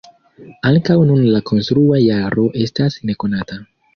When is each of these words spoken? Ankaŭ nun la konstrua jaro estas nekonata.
Ankaŭ 0.69 0.95
nun 1.09 1.19
la 1.35 1.41
konstrua 1.51 2.01
jaro 2.05 2.47
estas 2.65 2.99
nekonata. 3.11 3.59